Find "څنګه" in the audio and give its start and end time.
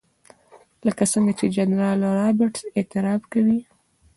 1.11-1.31